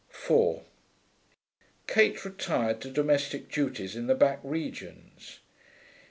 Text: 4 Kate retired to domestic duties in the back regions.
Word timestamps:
4 0.09 0.63
Kate 1.85 2.25
retired 2.25 2.81
to 2.81 2.89
domestic 2.89 3.51
duties 3.51 3.95
in 3.95 4.07
the 4.07 4.15
back 4.15 4.39
regions. 4.41 5.41